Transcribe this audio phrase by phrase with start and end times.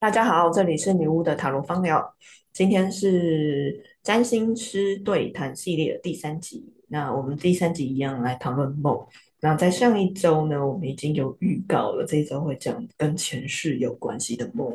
[0.00, 2.16] 大家好，这里是女巫的塔罗方疗。
[2.54, 6.72] 今天是占星师对谈系列的第三集。
[6.88, 8.98] 那我们第三集一样来讨论梦。
[9.40, 14.72] 那在上一周呢，我们已经有预告了，这一周会讲跟前世有关系的梦。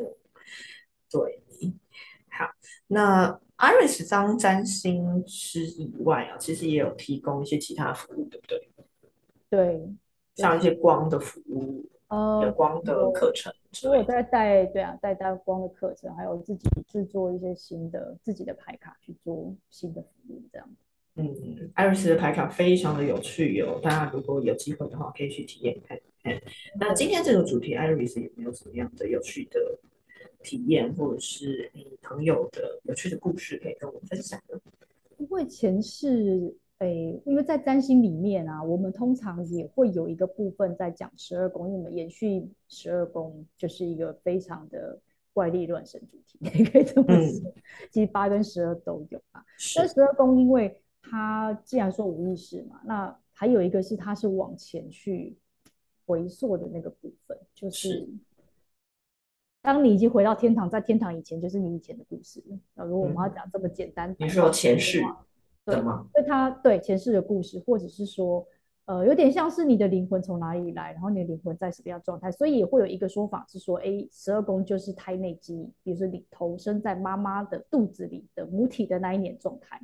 [1.10, 1.42] 对，
[2.28, 2.46] 好。
[2.86, 8.68] 那 Iris 当占星师以外啊，其实也有提供一些其他服务，对不对？
[9.50, 9.88] 对，
[10.36, 11.84] 像一些光的服务。
[12.08, 13.52] 呃，光的课程，
[13.90, 20.68] 我有在带，对啊，带带光的课程，还有自己制作一些新的自己的牌卡去做新的服务，这样。
[21.16, 26.40] 嗯，艾瑞斯的牌卡非常的有趣哦，大家如果有机会的话，可以去体验看看。
[26.78, 29.60] 那今天这个主题，艾瑞斯有没有什么样的有趣的
[30.44, 34.60] 体验，或者是你朋友的有趣的故事可以跟我们分享呢？
[35.18, 36.56] 因为前世。
[36.78, 36.88] 哎，
[37.24, 45.00] 因为在占星里面啊，我们通常也会有一个部分在讲十二宫，因为我们延续十二宫就是一个非常的
[45.32, 47.54] 怪力乱神主题，也 可以这么说。
[47.90, 49.42] 其实八跟十二都有啊。
[49.74, 55.34] 但十二宫，因为它既然说无意识嘛，那还有一个是它是往前去
[56.04, 58.06] 回溯的那个部分，就是
[59.62, 62.44] 当你已经回到天堂，在天堂以前就是你以前的故事。
[62.74, 65.02] 那如果我们要讲这么简单，你说前世。
[65.66, 66.06] 对吗？
[66.14, 68.46] 对他对前世的故事，或者是说，
[68.84, 79.80] 呃，有点像是你的灵魂从哪里来，然后你的灵魂在什么样状态，所以也会有一个说法是说，哎，十二宫就是胎内记忆，比如说你投生在妈妈的肚子里的母体的那一年状态，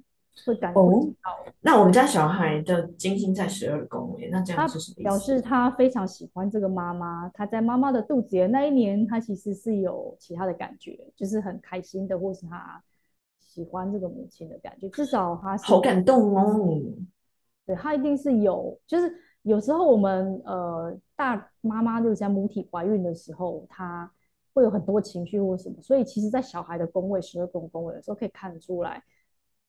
[0.47, 0.80] 会感受
[1.20, 1.53] 到。
[1.60, 5.03] 那我们家小孩的金星在十二宫，哎，那这样是什么意思？
[5.03, 12.80] 表示他非常喜欢这个妈妈，他在妈妈的肚子里那一年，他其实是有其他的感觉，就是很开心的，或是他。
[13.53, 16.70] 喜欢这个母亲的感觉，至少他是好感动哦。
[17.67, 24.11] 对他一定是有，就是有时候我们呃大妈妈就是在母体怀孕的时候，她
[24.55, 29.03] 会有很多情绪或什么，所以其实，在小孩的宫位十二宫宫位的时候，可以看得出来，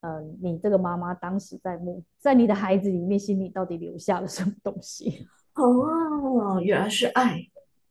[0.02, 5.28] 嗯，你这个妈妈当时在母在你的孩子里面心里到底留下了什么东西？
[5.56, 7.38] 哦，原来是爱。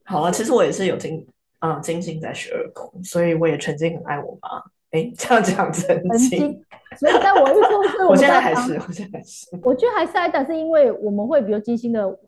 [0.05, 1.25] 好啊，其实我也是有金
[1.61, 4.49] 啊金星在十二宫，所以我也曾经很爱我妈。
[4.92, 6.64] 哎，这样讲真经，
[6.98, 12.19] 所以在我一说是， 我现在还是，我现在还是，我觉得还是爱但，是因为我们会比较精心的，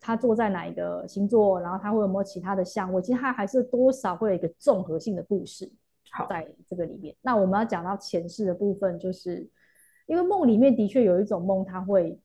[0.00, 5.70] 他坐在哪一个星座，然后他会有没有其他的相位，其实他还是多少会有一个综合性的故事
[6.28, 7.14] 在这个里面。
[7.20, 9.46] 那我们要讲到前世的部分，就是
[10.06, 12.18] 因为梦里面的确有一种梦，它会，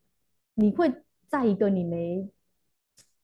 [0.53, 0.89] 你会
[1.27, 2.25] 在一个你没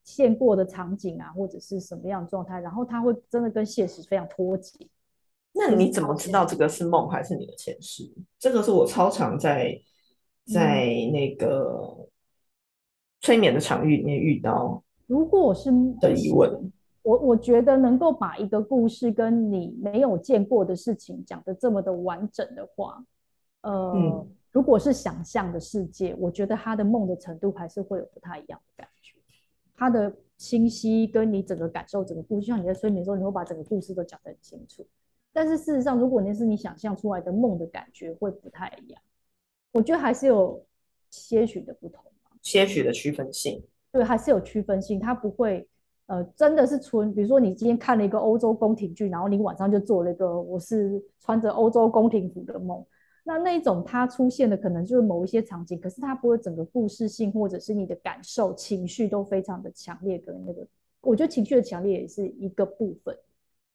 [0.04, 4.90] 见过的场景啊，或者是什么样状态，然后它会真的跟现实非常脱节。
[5.58, 8.04] 那你怎么知道这个是梦还是你的前世？
[8.38, 9.80] 这个是我超常在
[10.46, 12.08] 在那个
[13.22, 14.84] 催眠的场域里面遇到。
[15.08, 15.72] 如果我是
[16.02, 16.72] 的疑问，
[17.04, 23.02] 我我觉得能够把一个故事跟你没有见过的事情讲的这么的完整的话，
[23.62, 29.16] 呃，如果是想象的世界，我觉得他的梦的程度还是会有不太一样的感觉。
[29.74, 34.86] 他的清晰跟你整个感受整个故事，像你在催眠的时候，你会把整个故事都讲得很清楚。
[35.36, 39.02] 但是事实上，如果那是你想象出来的梦的感觉，会不太一样。
[39.74, 40.66] 我觉得还是有
[41.10, 42.02] 些许的不同
[42.42, 43.62] 些许的区分性。
[43.92, 44.98] 对，还是有区分性。
[44.98, 45.68] 它不会，
[46.06, 52.82] 呃，真的是纯，比如说你今天看了一个欧洲宫廷剧，然后你晚上就做了一个我是穿着欧洲宫廷服的梦，
[53.26, 60.66] 那那一种它出现的可能就是某一些场景，可是它不会整个故事性或者是你的感受情绪都非常的强烈，跟那个，
[61.02, 63.14] 我觉得情绪的强烈也是一个部分。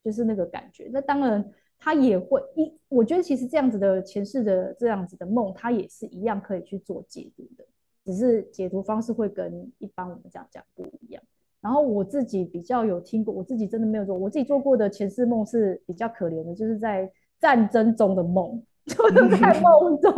[0.04, 1.44] 就是那个感觉，那当然
[1.78, 7.64] 他也会一，我觉得其实这样子的前世的这样子的梦，他也是一样可以去做解读的，
[8.04, 11.22] 只是解读方式会跟一般我们这样讲不一样。
[11.60, 20.12] 然后我自己比较有听过，我自己真的没有做，我自己做过的前世梦是比较可怜的，就是在战争中的梦， 就是在梦中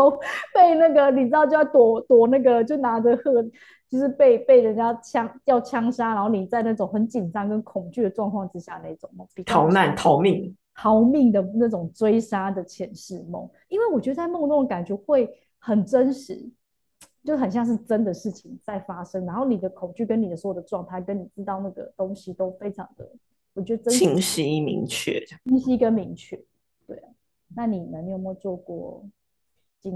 [0.54, 3.44] 被那个你知道就要躲躲那个，就拿着鹤。
[3.92, 15.28] 就是被被人家枪要枪杀，然后你在那种很紧张跟恐惧的状况之下那种梦，逃难逃命逃命的那种追杀的前世梦，因为我觉得在梦中的感觉会
[15.58, 16.42] 很真实，
[17.22, 23.06] 就很像是真的事情在发生，然后你的恐惧跟你的所有的状态跟你知道那个东西都非常的，
[23.52, 26.42] 我觉得清晰明确，清晰跟明确，
[27.56, 28.00] 那你呢？
[28.02, 29.04] 你有没有做过？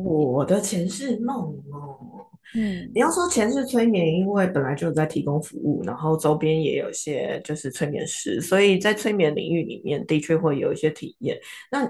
[0.05, 2.27] 我的前世梦哦，
[2.57, 11.39] 嗯，你要说前世催眠，因为本来就在提供服务，然后周边也有些就是催眠师，所以在催眠领域里面的确会有一些体验。
[11.71, 11.89] 那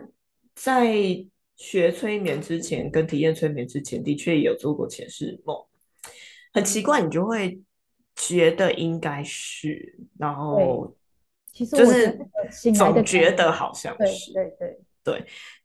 [0.54, 0.94] 在
[1.56, 5.56] 学催眠之前跟体验催眠之前，的确也有做过前世梦，
[6.52, 7.58] 很奇怪，你就会
[8.14, 10.94] 觉得应该是，然后
[11.50, 12.18] 其实就是
[12.74, 14.80] 总觉得好像是对对对。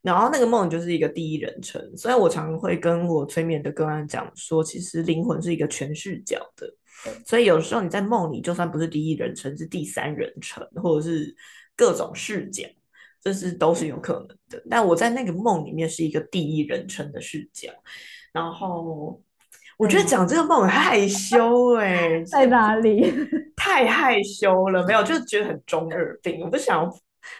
[0.02, 6.66] 然后那个梦就是一个第一人称，所以我常会跟我催眠的个案讲说，其实灵魂是一个全视角的。
[7.26, 11.34] 所以有时候你在梦里，就算不是第一人称，是第三人称，或者是
[11.74, 12.64] 各种视角，
[13.20, 14.62] 这是都是有可能的。
[14.70, 17.70] 但我在那个梦里面是一个第一人称的视角，
[18.32, 19.20] 然后
[19.76, 23.12] 我觉得讲这个梦很害羞哎， 在哪里？
[23.56, 26.88] 太害羞了，没有，就是觉得很中二病，我不想，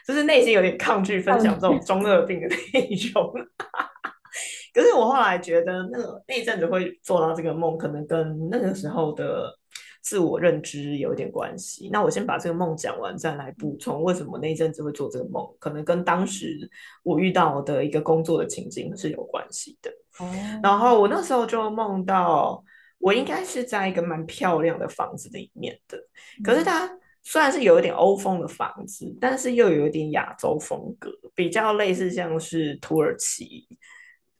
[0.06, 3.32] 就是内心有点抗拒分享这种中二病的内容。
[4.74, 9.54] 可是我后来觉得，那个那一阵子会做到这个梦，可能跟那个时候的
[10.00, 11.90] 自我认知有点关系。
[11.92, 16.70] 那我先把这个梦讲完，再来补充为什么那一阵子会做这个梦，可能跟当时
[17.02, 19.90] 我遇到的一个工作的情境是有关系的。
[20.20, 20.60] 哦。
[20.62, 22.64] 然后我那时候就梦到，
[22.98, 25.98] 我应该是在一个蛮漂亮的房子里面的，
[26.42, 26.90] 可是它
[27.22, 33.66] 虽然是有一点欧风的房子，但是又有一点亚洲风格，比较类似像是土耳其。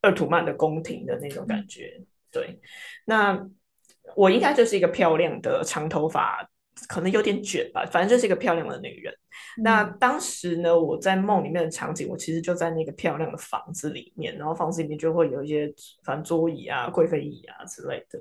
[0.02, 1.96] 鄂图曼的宫廷的那种感觉，
[2.32, 2.58] 对。
[3.04, 3.40] 那
[4.16, 6.44] 我应该就是一个漂亮的长头发，
[6.88, 9.14] 可能有点卷吧，反正就是一个漂亮的女人。
[9.58, 18.20] 那当时呢，我在梦里面的场景，我其实就在那个漂亮的房子里面，然后房子里面就会有一些反正桌椅啊、贵妃椅啊之类的，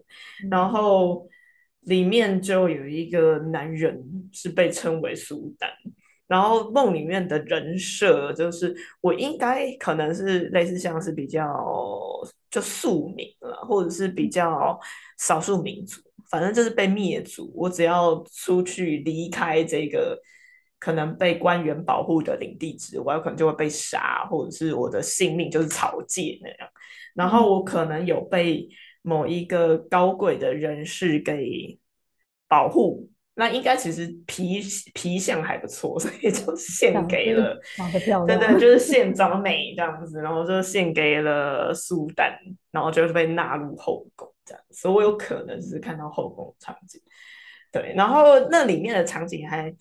[0.52, 1.28] 然后
[1.82, 5.70] 里面就有一个男人是被称为苏丹。
[6.28, 11.44] 然后梦里面的人设就是我应该可能是类似像是比较
[12.50, 14.80] 就庶民了，或者是比较
[15.18, 16.00] 少数民族，
[16.30, 17.52] 反正就是被灭族。
[17.54, 20.18] 我只要出去离开这个
[20.80, 26.70] 可能被官员保护的领地之外，我可能就会被杀，或者是我的性命就是草芥那样。
[27.14, 28.70] 然后我可能有被
[29.02, 31.80] 某一个高贵的人士给
[32.48, 33.10] 保护。
[33.34, 34.62] 那应该其实皮
[34.94, 37.58] 皮相还不错， 所以就献给了，
[38.28, 42.38] 对对，就是献长美这样子，然后就献给了苏丹，
[42.72, 47.02] 然后就是被纳入后宫这样，所以我有可能是看到后宫场景，
[47.72, 49.74] 对，然后那里面的场景还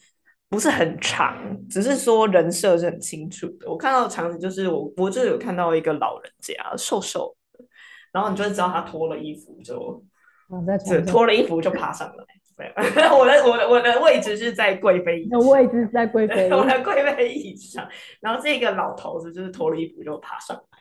[0.48, 1.36] 不是很长，
[1.68, 3.68] 只是说人设是很清楚的。
[3.68, 7.39] 我看到的场景就是我我就有看到一个老人家瘦瘦的，
[8.12, 10.02] 然后你就知道他脱了衣服就，
[10.84, 12.24] 只脱了衣服就爬上来。
[13.16, 17.88] 我的我的我的位置是在贵妃椅，位置在贵妃，我的贵妃椅上。
[18.20, 20.78] 然后这个老头子就是脱了衣服就爬上来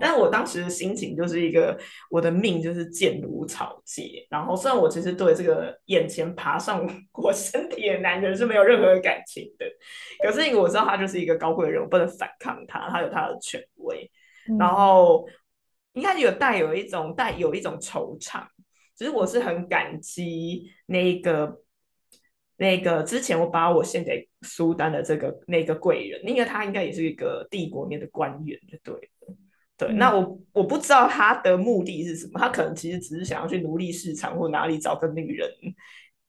[0.00, 1.76] 但是我当时的心情就是一个，
[2.10, 4.26] 我的命就是贱如草芥。
[4.30, 9.66] 然后虽然我其实对这个眼前爬上我身体的男人是没有任何感情的，
[10.22, 14.10] 可是因为我知道他就是一个高贵的人，我不能反抗他，他有他的权威。
[14.58, 15.26] 然后
[15.94, 18.44] 应该有带有一种带有一种惆怅。
[18.96, 21.60] 其实我是很感激那个
[22.56, 29.34] 那个之前我把我献给苏丹的这个那个贵人，因为他应该也是一个帝国里面的官员，就对了。
[29.76, 35.50] 对，那我我不知道他的目的是什么，他可能其实只是想要去奴隶市场或哪里找个女人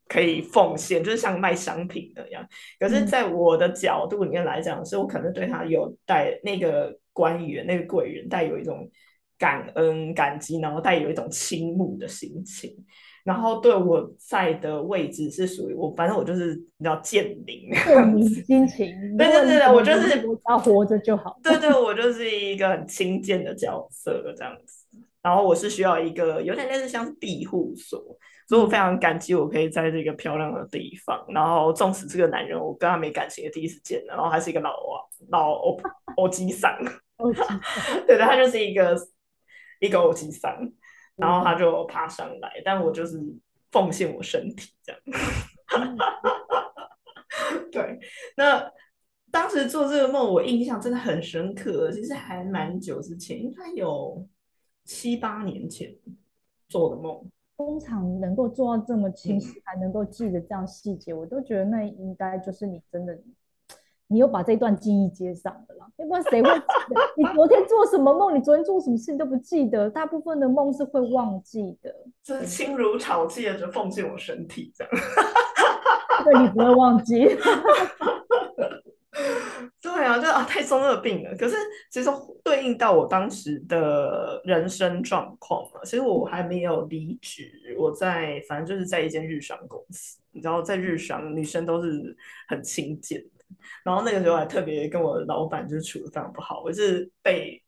[0.07, 2.43] 可以奉献，就是像卖商品那样。
[2.79, 8.89] 可是，在我的角度里面来讲，是我可能对他有带那个官员、那个贵人带有一种。
[9.37, 12.73] 感恩、感激，然后带有一种倾慕的心情，
[13.23, 18.87] 然后对我在的位置是属于我，反正我就是比较贱灵这样子心情。
[19.17, 21.37] 对对对对，我就是只要活着就好。
[21.43, 24.85] 对对，我就是一个很亲贱的角色这样子。
[25.21, 27.99] 然后我是需要一个有点类似像庇护所，
[28.47, 31.25] 所以我非常感激我可以在这个漂亮的地方。
[31.29, 35.77] 然后纵使这个男人我跟他没感情也第一次见，然后还是一个老啊老欧
[36.17, 36.71] 欧吉桑，
[38.07, 38.95] 对对，他就是一个。
[39.79, 40.71] 一个欧吉桑，
[41.15, 43.19] 然后他就爬上来，但我就是
[43.71, 45.01] 奉献我身体这样。
[47.71, 47.99] 对，
[48.37, 48.71] 那
[49.31, 54.27] 当时做这个梦，我印象真的很深刻，其实还蛮久之前，应该有
[54.85, 55.93] 七八年前
[56.69, 57.29] 做的梦。
[57.57, 63.17] 通常能够做到这么清晰，还能够记得这样细节，我都觉得那应该就是你真的。
[64.07, 68.35] 你又把这段记忆接上了啦，要不然谁会记得你昨天做什么梦？
[68.35, 71.91] 你昨天做什么事你都不记得，大部分的梦是会忘记的。
[72.23, 74.93] 是轻如草芥就奉献我身体这样，
[76.23, 77.27] 对你不会忘记。
[79.81, 81.35] 对啊，就啊太中二病了。
[81.37, 81.55] 可是
[81.89, 82.09] 其实
[82.43, 92.15] 对应到我当时的人生状况了，其实我还没有离职，我在反正就是在一间日商公司，你知道，在日商女生都是
[92.47, 93.23] 很轻贱。
[93.83, 97.61] 然后那个时候还特别跟我老板就是处的非常不好，我是被，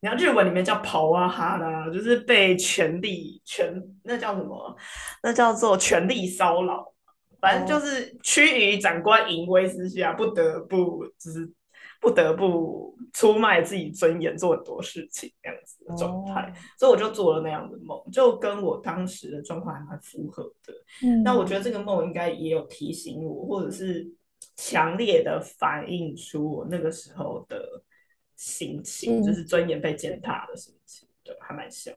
[0.00, 3.72] 你看日文里面叫跑啊哈啦，就是被权力权
[4.04, 4.76] 那叫什么？
[5.22, 6.92] 那叫做权力骚扰。
[7.40, 11.50] 反正就是趋于长官淫威之下，不得不就是
[11.98, 16.52] 不得不出卖自己尊严，做很多事情这样子的状态。
[16.78, 20.74] 所以我就做了那样的梦，就跟我当时的状况还蛮符合的。
[21.02, 24.06] 嗯，那我觉得这个梦应该也有提醒我，或者是
[24.62, 27.82] 强烈的反映出我那个时候的
[28.36, 31.94] 心情，就是尊严被践踏的心情，对，还蛮像。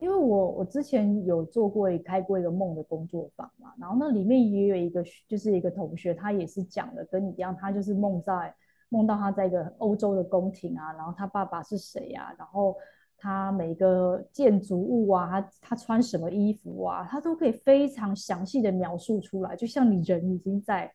[0.00, 8.52] 因为我我之前有做过开过一个梦的工作坊嘛，然后那里面也有一个就是一个同学，他也是讲的跟你一样，他就是梦在
[8.88, 12.76] 梦到他在一个欧洲的宫廷啊，然后他爸爸是谁呀，然后
[13.16, 20.92] 他每个建筑物啊，他他穿什么衣服啊，他都可以非常详细的描述出来，就像你人已经在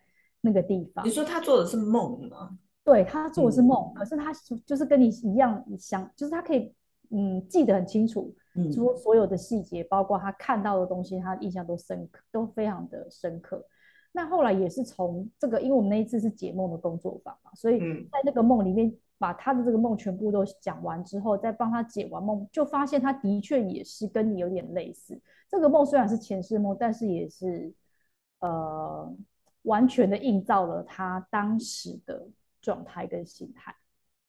[0.47, 1.05] 那个地方。
[1.05, 2.57] 你说他做的是梦吗？
[2.83, 4.31] 对他做的是梦，可是他
[4.65, 6.73] 就是跟你一样想，就是他可以
[7.09, 8.33] 嗯记得很清楚。
[8.73, 13.63] 说所有的细节，包括他看到的东西，他印象都深刻，都非常的深刻。
[14.11, 25.21] 那后来也是从这个，因为我们那一次是解梦的工作坊嘛，所以在那个梦里面，把他的这个梦全部都讲完之后，再帮他解完梦，就发现他的确也是跟你有点类似。
[25.47, 27.71] 这个梦虽然是前世梦，但是也是
[28.39, 29.15] 呃
[29.67, 32.27] 完全的映照了他当时的
[32.61, 33.75] 状态跟心态。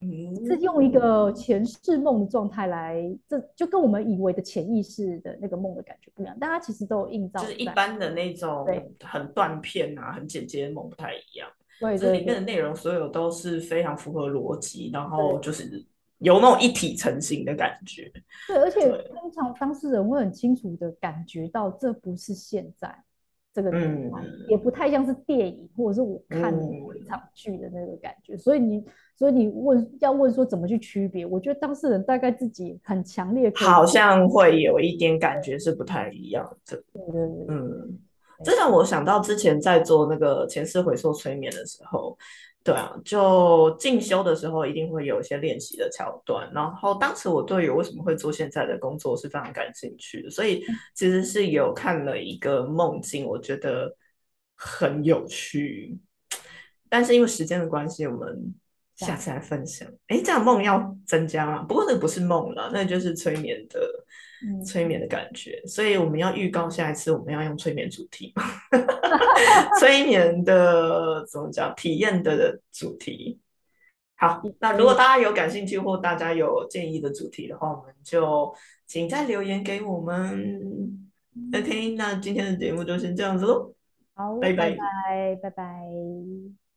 [0.01, 7.41] 嗯是用一个前世梦的状态来，这就跟我们以为的潜意识的那个梦的感觉不一样，但它其实都有映照。
[7.41, 8.65] 就是一般的那种
[9.01, 11.51] 很断片啊、很简洁的梦不太一样。
[11.81, 15.85] 对，这里面的内容所有都是非常符合逻辑，然后就是
[16.19, 18.09] 有那种一体成型的感觉。
[18.47, 23.05] 对，而且通常当事人会很清楚的感觉到这不是现在。
[23.63, 24.11] 这个嗯，
[24.49, 28.85] 也不太像是电影，或者是我看一场剧的那个感觉，所以你，
[29.17, 31.27] 所以你问要问说怎么去区别？
[31.27, 36.77] 我觉得当事人大概自己很强烈，好像会有一点感觉是不太一样的。
[36.93, 37.99] 对对对，嗯，
[38.45, 42.17] 这让我想到之前在做那个前世回溯催眠的时候。
[42.69, 46.51] 对啊，就进修的时候一定会有一些练习的桥段。
[46.53, 50.63] 然后当时我对于为什么会做现在的工作是非常感兴趣的，所以
[50.95, 53.97] 其实是有看了一个梦境，我觉得
[54.55, 55.99] 很有趣。
[56.91, 58.55] 但是因为时间的关系，我们
[58.97, 59.89] 下次来分享。
[60.09, 61.63] 哎，这样梦要增加吗？
[61.63, 63.81] 不过那不是梦了，那就是催眠的。
[64.65, 68.33] 催眠的感觉，所以我们要预告下一次我们要用催眠主题，
[69.79, 71.75] 催眠的怎么讲？
[71.77, 73.41] 体验的主题。
[74.17, 78.53] 好，那如果大家有感兴趣或大家有建议的主题的话，我们就
[78.87, 81.09] 请再留言给我们。
[81.55, 83.73] OK，那今天的节目就先这样子喽。
[84.15, 86.68] 好，拜拜，拜拜，拜拜。